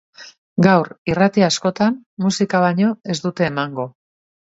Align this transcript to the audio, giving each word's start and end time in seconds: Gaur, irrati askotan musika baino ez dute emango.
Gaur, 0.67 0.87
irrati 1.11 1.43
askotan 1.47 1.99
musika 2.25 2.61
baino 2.65 2.89
ez 3.15 3.19
dute 3.27 3.47
emango. 3.49 3.87